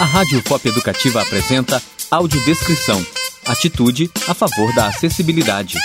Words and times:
A 0.00 0.04
Rádio 0.04 0.40
Pop 0.44 0.66
Educativa 0.68 1.20
apresenta 1.20 1.82
Audiodescrição. 2.08 3.04
Atitude 3.44 4.08
a 4.28 4.32
favor 4.32 4.72
da 4.72 4.86
acessibilidade. 4.86 5.76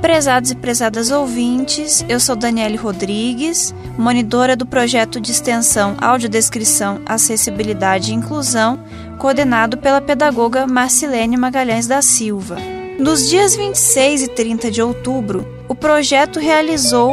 Prezados 0.00 0.52
e 0.52 0.54
prezadas 0.54 1.10
ouvintes, 1.10 2.02
eu 2.08 2.18
sou 2.18 2.34
Daniele 2.34 2.76
Rodrigues, 2.76 3.74
monitora 3.98 4.56
do 4.56 4.64
projeto 4.64 5.20
de 5.20 5.30
extensão 5.30 5.98
Audiodescrição, 6.00 7.02
Acessibilidade 7.04 8.12
e 8.12 8.14
Inclusão, 8.14 8.82
coordenado 9.18 9.76
pela 9.76 10.00
pedagoga 10.00 10.66
Marcilene 10.66 11.36
Magalhães 11.36 11.86
da 11.86 12.00
Silva. 12.00 12.75
Nos 12.98 13.28
dias 13.28 13.54
26 13.54 14.22
e 14.22 14.28
30 14.28 14.70
de 14.70 14.80
outubro, 14.80 15.46
o 15.68 15.74
projeto 15.74 16.40
realizou 16.40 17.12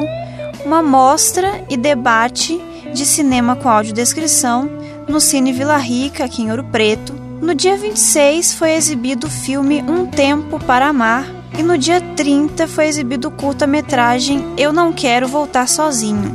uma 0.63 0.81
mostra 0.81 1.66
e 1.70 1.76
debate 1.76 2.57
de 2.94 3.05
cinema 3.05 3.57
com 3.57 3.67
audiodescrição 3.67 4.70
no 5.09 5.20
Cine 5.20 5.52
Vila 5.52 5.76
Rica, 5.76 6.23
aqui 6.23 6.43
em 6.43 6.52
Ouro 6.52 6.63
Preto. 6.63 7.13
No 7.41 7.54
dia 7.54 7.76
26 7.76 8.54
foi 8.54 8.71
exibido 8.71 9.27
o 9.27 9.30
filme 9.30 9.84
Um 9.84 10.05
Tempo 10.05 10.57
para 10.57 10.88
Amar 10.88 11.30
e 11.59 11.62
no 11.62 11.77
dia 11.77 11.99
30 11.99 12.65
foi 12.65 12.88
exibido 12.88 13.27
o 13.27 13.31
curta-metragem 13.31 14.54
Eu 14.57 14.71
Não 14.71 14.93
Quero 14.93 15.27
Voltar 15.27 15.68
Sozinho. 15.68 16.34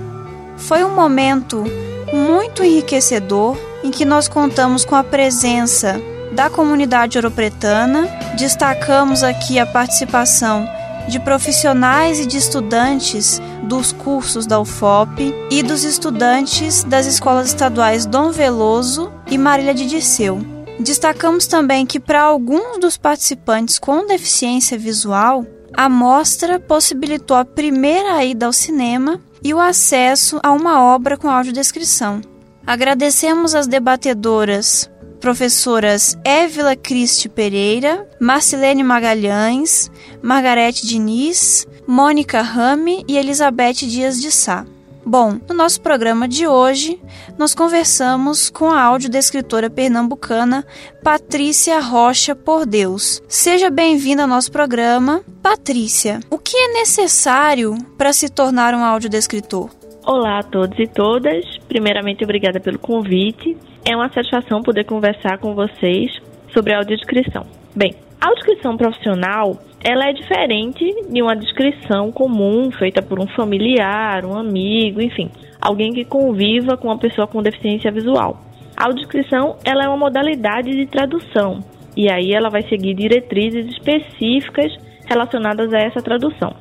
Foi 0.58 0.84
um 0.84 0.94
momento 0.94 1.64
muito 2.12 2.62
enriquecedor 2.62 3.56
em 3.82 3.90
que 3.90 4.04
nós 4.04 4.28
contamos 4.28 4.84
com 4.84 4.94
a 4.94 5.02
presença 5.02 5.98
da 6.32 6.50
comunidade 6.50 7.18
ouropretana. 7.18 8.06
Destacamos 8.36 9.22
aqui 9.22 9.58
a 9.58 9.66
participação 9.66 10.68
de 11.08 11.18
profissionais 11.18 12.20
e 12.20 12.26
de 12.26 12.36
estudantes 12.36 13.40
dos 13.62 13.92
cursos 13.92 14.46
da 14.46 14.60
UFOP 14.60 15.34
e 15.50 15.62
dos 15.62 15.84
estudantes 15.84 16.84
das 16.84 17.06
escolas 17.06 17.48
estaduais 17.48 18.04
Dom 18.04 18.30
Veloso 18.30 19.10
e 19.30 19.38
Marília 19.38 19.74
de 19.74 19.86
Dirceu. 19.86 20.38
Destacamos 20.78 21.46
também 21.46 21.84
que 21.84 21.98
para 21.98 22.22
alguns 22.22 22.78
dos 22.78 22.96
participantes 22.96 23.78
com 23.78 24.06
deficiência 24.06 24.78
visual, 24.78 25.44
a 25.76 25.88
mostra 25.88 26.60
possibilitou 26.60 27.36
a 27.36 27.44
primeira 27.44 28.24
ida 28.24 28.46
ao 28.46 28.52
cinema 28.52 29.20
e 29.42 29.52
o 29.52 29.60
acesso 29.60 30.38
a 30.42 30.52
uma 30.52 30.82
obra 30.82 31.16
com 31.16 31.28
audiodescrição. 31.28 32.20
Agradecemos 32.66 33.54
às 33.54 33.66
debatedoras 33.66 34.90
professoras 35.18 36.18
Évila 36.24 36.74
Cristi 36.74 37.28
Pereira, 37.28 38.08
Marcelene 38.20 38.82
Magalhães, 38.82 39.90
Margarete 40.22 40.86
Diniz, 40.86 41.66
Mônica 41.86 42.40
Rame 42.42 43.04
e 43.08 43.16
Elizabeth 43.16 43.74
Dias 43.74 44.20
de 44.20 44.30
Sá. 44.30 44.64
Bom, 45.04 45.40
no 45.48 45.54
nosso 45.54 45.80
programa 45.80 46.28
de 46.28 46.46
hoje, 46.46 47.00
nós 47.38 47.54
conversamos 47.54 48.50
com 48.50 48.70
a 48.70 48.82
audiodescritora 48.82 49.70
pernambucana 49.70 50.66
Patrícia 51.02 51.80
Rocha 51.80 52.34
Por 52.34 52.66
Deus. 52.66 53.22
Seja 53.26 53.70
bem-vinda 53.70 54.22
ao 54.22 54.28
nosso 54.28 54.52
programa. 54.52 55.22
Patrícia, 55.42 56.20
o 56.28 56.36
que 56.36 56.54
é 56.54 56.74
necessário 56.74 57.74
para 57.96 58.12
se 58.12 58.28
tornar 58.28 58.74
um 58.74 58.84
audiodescritor? 58.84 59.70
Olá 60.04 60.40
a 60.40 60.42
todos 60.42 60.78
e 60.78 60.86
todas. 60.86 61.44
Primeiramente, 61.68 62.22
obrigada 62.22 62.60
pelo 62.60 62.78
convite. 62.78 63.56
É 63.84 63.96
uma 63.96 64.08
satisfação 64.10 64.62
poder 64.62 64.84
conversar 64.84 65.38
com 65.38 65.54
vocês 65.54 66.10
sobre 66.52 66.72
a 66.72 66.78
audiodescrição. 66.78 67.46
Bem, 67.74 67.94
a 68.20 68.28
audiodescrição 68.28 68.76
profissional 68.76 69.58
ela 69.82 70.08
é 70.08 70.12
diferente 70.12 70.84
de 71.08 71.22
uma 71.22 71.36
descrição 71.36 72.10
comum 72.10 72.70
feita 72.72 73.00
por 73.00 73.20
um 73.20 73.26
familiar, 73.28 74.24
um 74.24 74.36
amigo, 74.36 75.00
enfim, 75.00 75.30
alguém 75.60 75.92
que 75.92 76.04
conviva 76.04 76.76
com 76.76 76.88
uma 76.88 76.98
pessoa 76.98 77.26
com 77.26 77.42
deficiência 77.42 77.90
visual. 77.92 78.40
A 78.76 78.86
audiodescrição 78.86 79.56
ela 79.64 79.84
é 79.84 79.88
uma 79.88 79.96
modalidade 79.96 80.70
de 80.70 80.86
tradução 80.86 81.60
e 81.96 82.10
aí 82.10 82.32
ela 82.32 82.48
vai 82.48 82.62
seguir 82.68 82.94
diretrizes 82.94 83.66
específicas 83.66 84.72
relacionadas 85.06 85.72
a 85.72 85.78
essa 85.78 86.02
tradução. 86.02 86.54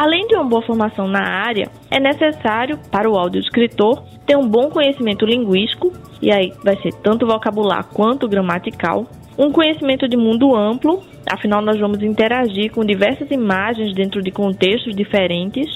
Além 0.00 0.26
de 0.28 0.34
uma 0.34 0.44
boa 0.44 0.62
formação 0.62 1.06
na 1.06 1.20
área, 1.20 1.68
é 1.90 2.00
necessário 2.00 2.78
para 2.90 3.06
o 3.06 3.18
audiodescritor 3.18 4.02
ter 4.26 4.34
um 4.34 4.48
bom 4.48 4.70
conhecimento 4.70 5.26
linguístico, 5.26 5.92
e 6.22 6.32
aí 6.32 6.54
vai 6.64 6.74
ser 6.80 6.94
tanto 7.02 7.26
vocabular 7.26 7.84
quanto 7.84 8.26
gramatical, 8.26 9.06
um 9.38 9.52
conhecimento 9.52 10.08
de 10.08 10.16
mundo 10.16 10.56
amplo, 10.56 11.02
afinal 11.30 11.60
nós 11.60 11.78
vamos 11.78 12.02
interagir 12.02 12.72
com 12.72 12.82
diversas 12.82 13.30
imagens 13.30 13.94
dentro 13.94 14.22
de 14.22 14.30
contextos 14.30 14.96
diferentes, 14.96 15.68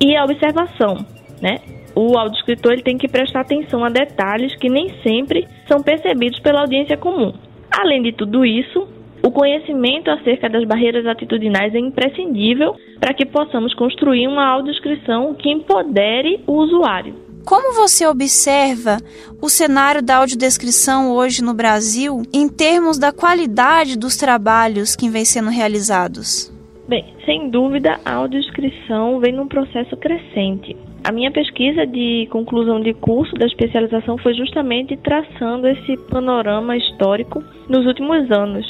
e 0.00 0.16
a 0.16 0.24
observação, 0.24 0.96
né? 1.42 1.58
O 1.94 2.16
audiodescritor 2.16 2.72
ele 2.72 2.82
tem 2.82 2.96
que 2.96 3.08
prestar 3.08 3.40
atenção 3.40 3.84
a 3.84 3.90
detalhes 3.90 4.56
que 4.56 4.70
nem 4.70 4.88
sempre 5.02 5.46
são 5.68 5.82
percebidos 5.82 6.40
pela 6.40 6.60
audiência 6.60 6.96
comum. 6.96 7.34
Além 7.70 8.00
de 8.00 8.12
tudo 8.12 8.42
isso, 8.42 8.88
o 9.26 9.30
conhecimento 9.32 10.08
acerca 10.08 10.48
das 10.48 10.64
barreiras 10.64 11.04
atitudinais 11.04 11.74
é 11.74 11.80
imprescindível 11.80 12.76
para 13.00 13.12
que 13.12 13.26
possamos 13.26 13.74
construir 13.74 14.28
uma 14.28 14.46
audiodescrição 14.46 15.34
que 15.34 15.50
empodere 15.50 16.44
o 16.46 16.52
usuário. 16.52 17.12
Como 17.44 17.74
você 17.74 18.06
observa 18.06 18.98
o 19.42 19.48
cenário 19.48 20.00
da 20.00 20.18
audiodescrição 20.18 21.10
hoje 21.10 21.42
no 21.42 21.54
Brasil 21.54 22.22
em 22.32 22.48
termos 22.48 23.00
da 23.00 23.10
qualidade 23.12 23.98
dos 23.98 24.16
trabalhos 24.16 24.94
que 24.94 25.08
vêm 25.08 25.24
sendo 25.24 25.50
realizados? 25.50 26.52
Bem, 26.86 27.04
sem 27.24 27.50
dúvida, 27.50 27.98
a 28.04 28.14
audiodescrição 28.14 29.18
vem 29.18 29.32
num 29.32 29.48
processo 29.48 29.96
crescente. 29.96 30.76
A 31.02 31.10
minha 31.10 31.32
pesquisa 31.32 31.84
de 31.84 32.28
conclusão 32.30 32.80
de 32.80 32.94
curso 32.94 33.34
da 33.34 33.46
especialização 33.46 34.18
foi 34.18 34.34
justamente 34.34 34.96
traçando 34.96 35.66
esse 35.66 35.96
panorama 36.10 36.76
histórico 36.76 37.42
nos 37.68 37.84
últimos 37.86 38.30
anos 38.30 38.64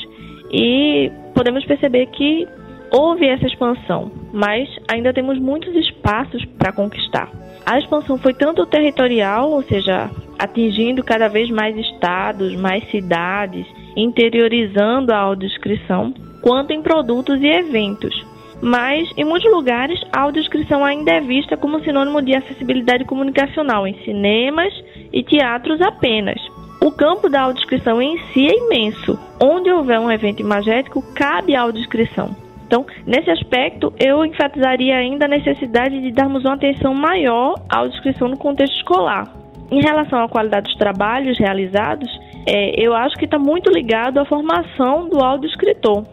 e 0.51 1.11
podemos 1.35 1.65
perceber 1.65 2.07
que 2.07 2.47
houve 2.91 3.27
essa 3.27 3.47
expansão, 3.47 4.11
mas 4.33 4.69
ainda 4.91 5.13
temos 5.13 5.39
muitos 5.39 5.75
espaços 5.75 6.45
para 6.59 6.73
conquistar. 6.73 7.31
A 7.65 7.79
expansão 7.79 8.17
foi 8.17 8.33
tanto 8.33 8.65
territorial, 8.67 9.51
ou 9.51 9.63
seja, 9.63 10.09
atingindo 10.39 11.03
cada 11.03 11.29
vez 11.29 11.51
mais 11.51 11.77
estados, 11.77 12.55
mais 12.55 12.89
cidades, 12.91 13.67
interiorizando 13.97 15.13
a 15.13 15.19
audiodescrição, 15.19 16.15
quanto 16.41 16.73
em 16.73 16.83
produtos 16.83 17.41
e 17.43 17.47
eventos. 17.47 18.25
Mas, 18.63 19.11
em 19.17 19.25
muitos 19.25 19.51
lugares, 19.51 20.01
a 20.13 20.23
audiodescrição 20.23 20.85
ainda 20.85 21.13
é 21.13 21.21
vista 21.21 21.57
como 21.57 21.81
sinônimo 21.81 22.23
de 22.23 22.35
acessibilidade 22.35 23.05
comunicacional 23.05 23.87
em 23.87 23.95
cinemas 24.05 24.73
e 25.13 25.23
teatros 25.23 25.81
apenas. 25.81 26.41
O 26.81 26.91
campo 26.91 27.29
da 27.29 27.43
audiodescrição 27.43 28.01
em 28.01 28.19
si 28.33 28.47
é 28.47 28.57
imenso. 28.57 29.19
Onde 29.41 29.71
houver 29.71 29.99
um 29.99 30.11
evento 30.11 30.41
imagético, 30.41 31.03
cabe 31.15 31.55
a 31.55 31.63
audiodescrição. 31.63 32.37
Então, 32.67 32.85
nesse 33.07 33.31
aspecto, 33.31 33.93
eu 33.99 34.25
enfatizaria 34.25 34.97
ainda 34.97 35.27
a 35.27 35.29
necessidade 35.29 36.01
de 36.01 36.11
darmos 36.11 36.45
uma 36.45 36.55
atenção 36.55 36.93
maior 36.95 37.55
à 37.69 37.79
audiodescrição 37.79 38.29
no 38.29 38.37
contexto 38.37 38.77
escolar. 38.77 39.33
Em 39.71 39.81
relação 39.81 40.23
à 40.23 40.29
qualidade 40.29 40.67
dos 40.67 40.77
trabalhos 40.77 41.39
realizados, 41.39 42.09
é, 42.47 42.81
eu 42.81 42.95
acho 42.95 43.17
que 43.17 43.25
está 43.25 43.39
muito 43.39 43.71
ligado 43.71 44.19
à 44.19 44.25
formação 44.25 45.09
do 45.09 45.23
audiodescritor. 45.23 46.05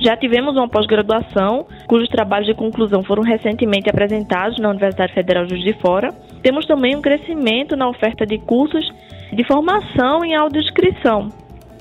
Já 0.00 0.16
tivemos 0.16 0.56
uma 0.56 0.68
pós-graduação, 0.68 1.66
cujos 1.86 2.08
trabalhos 2.08 2.46
de 2.46 2.54
conclusão 2.54 3.04
foram 3.04 3.22
recentemente 3.22 3.88
apresentados 3.88 4.58
na 4.58 4.70
Universidade 4.70 5.12
Federal 5.12 5.44
de 5.44 5.50
Juiz 5.50 5.64
de 5.64 5.80
Fora. 5.80 6.08
Temos 6.42 6.66
também 6.66 6.96
um 6.96 7.00
crescimento 7.00 7.76
na 7.76 7.88
oferta 7.88 8.26
de 8.26 8.38
cursos 8.38 8.92
de 9.32 9.44
formação 9.44 10.24
em 10.24 10.34
audiodescrição. 10.34 11.28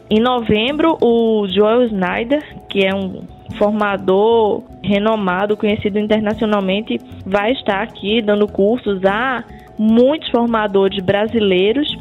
Em 0.10 0.20
novembro, 0.20 0.98
o 1.02 1.48
Joel 1.48 1.84
Snyder, 1.84 2.44
que 2.70 2.86
é 2.86 2.94
um 2.94 3.24
formador 3.58 4.64
renomado, 4.84 5.58
conhecido 5.58 6.00
internacionalmente, 6.00 7.00
vai 7.26 7.54
estar 7.54 7.82
aqui 7.82 8.22
dando 8.22 8.48
cursos 8.48 9.04
a 9.06 9.44
muitos 9.78 10.30
formadores 10.30 11.04
brasileiros. 11.04 11.98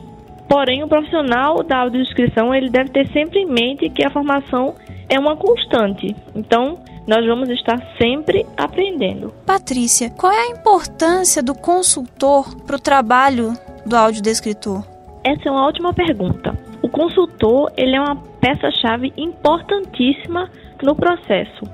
Porém, 0.49 0.83
o 0.83 0.89
profissional 0.89 1.63
da 1.63 1.79
audiodescrição 1.79 2.55
ele 2.55 2.69
deve 2.69 2.91
ter 2.91 3.07
sempre 3.09 3.41
em 3.41 3.47
mente 3.47 3.89
que 3.89 4.05
a 4.05 4.11
formação 4.11 4.75
é 5.09 5.19
uma 5.19 5.37
constante. 5.37 6.15
Então, 6.35 6.79
nós 7.11 7.27
vamos 7.27 7.49
estar 7.49 7.77
sempre 8.01 8.47
aprendendo. 8.57 9.35
Patrícia, 9.45 10.11
qual 10.11 10.31
é 10.31 10.43
a 10.43 10.51
importância 10.51 11.43
do 11.43 11.57
consultor 11.57 12.55
para 12.65 12.77
o 12.77 12.79
trabalho 12.79 13.53
do 13.85 13.97
audiodescritor? 13.97 14.85
Essa 15.25 15.49
é 15.49 15.51
uma 15.51 15.67
ótima 15.67 15.93
pergunta. 15.93 16.57
O 16.81 16.89
consultor 16.89 17.73
ele 17.77 17.97
é 17.97 18.01
uma 18.01 18.15
peça-chave 18.41 19.13
importantíssima 19.17 20.49
no 20.81 20.95
processo. 20.95 21.65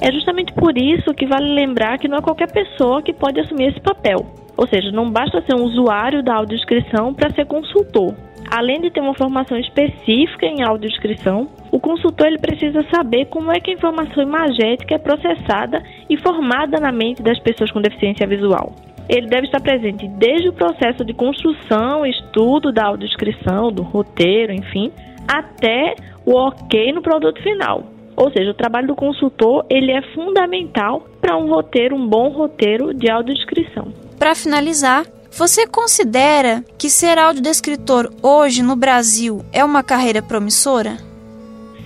É 0.00 0.10
justamente 0.10 0.52
por 0.54 0.76
isso 0.76 1.14
que 1.14 1.28
vale 1.28 1.54
lembrar 1.54 1.96
que 1.98 2.08
não 2.08 2.18
é 2.18 2.20
qualquer 2.20 2.50
pessoa 2.50 3.00
que 3.00 3.12
pode 3.12 3.38
assumir 3.38 3.68
esse 3.68 3.80
papel. 3.80 4.26
Ou 4.62 4.68
seja, 4.68 4.92
não 4.92 5.10
basta 5.10 5.42
ser 5.42 5.56
um 5.56 5.64
usuário 5.64 6.22
da 6.22 6.36
audiodescrição 6.36 7.12
para 7.12 7.30
ser 7.30 7.46
consultor. 7.46 8.14
Além 8.48 8.80
de 8.80 8.92
ter 8.92 9.00
uma 9.00 9.12
formação 9.12 9.58
específica 9.58 10.46
em 10.46 10.62
audiodescrição, 10.62 11.48
o 11.72 11.80
consultor 11.80 12.28
ele 12.28 12.38
precisa 12.38 12.86
saber 12.94 13.24
como 13.24 13.50
é 13.50 13.58
que 13.58 13.72
a 13.72 13.74
informação 13.74 14.22
imagética 14.22 14.94
é 14.94 14.98
processada 14.98 15.82
e 16.08 16.16
formada 16.16 16.78
na 16.78 16.92
mente 16.92 17.24
das 17.24 17.40
pessoas 17.40 17.72
com 17.72 17.80
deficiência 17.80 18.24
visual. 18.24 18.72
Ele 19.08 19.26
deve 19.26 19.46
estar 19.46 19.60
presente 19.60 20.06
desde 20.06 20.50
o 20.50 20.52
processo 20.52 21.04
de 21.04 21.12
construção, 21.12 22.06
estudo 22.06 22.70
da 22.70 22.84
audiodescrição, 22.84 23.72
do 23.72 23.82
roteiro, 23.82 24.52
enfim, 24.52 24.92
até 25.26 25.96
o 26.24 26.36
ok 26.36 26.92
no 26.92 27.02
produto 27.02 27.42
final. 27.42 27.82
Ou 28.16 28.30
seja, 28.30 28.52
o 28.52 28.54
trabalho 28.54 28.86
do 28.86 28.94
consultor 28.94 29.66
ele 29.68 29.90
é 29.90 30.02
fundamental 30.14 31.04
para 31.20 31.36
um 31.36 31.48
roteiro, 31.48 31.96
um 31.96 32.06
bom 32.06 32.28
roteiro 32.28 32.94
de 32.94 33.10
audiodescrição. 33.10 34.01
Para 34.22 34.36
finalizar, 34.36 35.04
você 35.32 35.66
considera 35.66 36.64
que 36.78 36.88
ser 36.88 37.18
audiodescritor 37.18 38.08
hoje 38.22 38.62
no 38.62 38.76
Brasil 38.76 39.44
é 39.52 39.64
uma 39.64 39.82
carreira 39.82 40.22
promissora? 40.22 40.96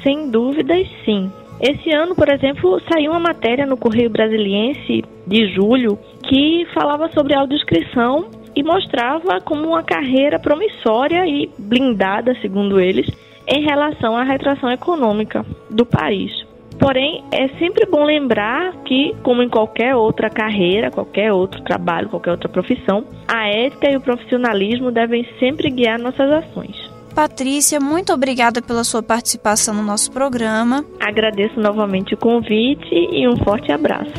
Sem 0.02 0.30
dúvidas, 0.30 0.86
sim. 1.02 1.32
Esse 1.62 1.90
ano, 1.96 2.14
por 2.14 2.28
exemplo, 2.28 2.78
saiu 2.92 3.12
uma 3.12 3.20
matéria 3.20 3.64
no 3.64 3.78
Correio 3.78 4.10
Brasiliense 4.10 5.02
de 5.26 5.54
julho 5.54 5.98
que 6.28 6.66
falava 6.74 7.08
sobre 7.14 7.34
audiodescrição 7.34 8.28
e 8.54 8.62
mostrava 8.62 9.40
como 9.40 9.68
uma 9.68 9.82
carreira 9.82 10.38
promissória 10.38 11.26
e 11.26 11.50
blindada, 11.56 12.36
segundo 12.42 12.78
eles, 12.78 13.06
em 13.48 13.64
relação 13.64 14.14
à 14.14 14.22
retração 14.22 14.70
econômica 14.70 15.42
do 15.70 15.86
país. 15.86 16.45
Porém, 16.78 17.24
é 17.32 17.48
sempre 17.58 17.86
bom 17.86 18.04
lembrar 18.04 18.72
que, 18.84 19.14
como 19.22 19.42
em 19.42 19.48
qualquer 19.48 19.94
outra 19.94 20.28
carreira, 20.28 20.90
qualquer 20.90 21.32
outro 21.32 21.62
trabalho, 21.62 22.08
qualquer 22.08 22.30
outra 22.32 22.48
profissão, 22.48 23.04
a 23.26 23.48
ética 23.48 23.90
e 23.90 23.96
o 23.96 24.00
profissionalismo 24.00 24.90
devem 24.90 25.26
sempre 25.38 25.70
guiar 25.70 25.98
nossas 25.98 26.30
ações. 26.30 26.96
Patrícia, 27.14 27.80
muito 27.80 28.12
obrigada 28.12 28.60
pela 28.60 28.84
sua 28.84 29.02
participação 29.02 29.74
no 29.74 29.82
nosso 29.82 30.12
programa. 30.12 30.84
Agradeço 31.00 31.58
novamente 31.58 32.12
o 32.12 32.16
convite 32.18 32.92
e 32.92 33.26
um 33.26 33.36
forte 33.38 33.72
abraço. 33.72 34.12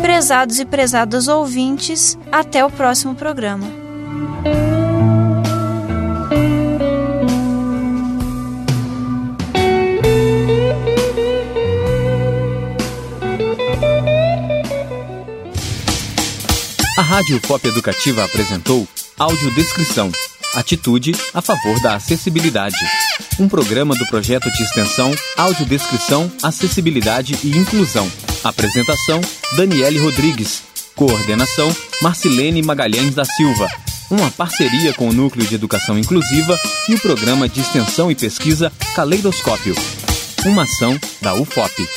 Prezados 0.00 0.58
e 0.58 0.64
prezadas 0.64 1.28
ouvintes, 1.28 2.18
até 2.32 2.64
o 2.64 2.70
próximo 2.70 3.14
programa. 3.14 3.66
A 16.96 17.02
Rádio 17.02 17.40
Pop 17.40 17.66
Educativa 17.66 18.24
apresentou 18.24 18.86
Audiodescrição 19.18 20.12
Atitude 20.54 21.12
a 21.32 21.42
favor 21.42 21.80
da 21.80 21.96
acessibilidade. 21.96 22.76
Um 23.40 23.48
programa 23.48 23.96
do 23.96 24.06
projeto 24.06 24.48
de 24.52 24.62
extensão 24.62 25.10
Audiodescrição, 25.36 26.30
Acessibilidade 26.40 27.36
e 27.42 27.56
Inclusão. 27.58 28.10
Apresentação: 28.44 29.20
Daniele 29.56 29.98
Rodrigues. 29.98 30.62
Coordenação: 30.94 31.74
Marcilene 32.00 32.62
Magalhães 32.62 33.14
da 33.14 33.24
Silva. 33.24 33.66
Uma 34.08 34.30
parceria 34.30 34.92
com 34.92 35.08
o 35.08 35.12
Núcleo 35.12 35.46
de 35.46 35.56
Educação 35.56 35.98
Inclusiva 35.98 36.56
e 36.88 36.94
o 36.94 37.00
Programa 37.00 37.48
de 37.48 37.60
Extensão 37.60 38.08
e 38.08 38.14
Pesquisa 38.14 38.70
Caleidoscópio. 38.94 39.74
Uma 40.46 40.62
ação 40.62 40.96
da 41.20 41.34
UFOP. 41.34 41.88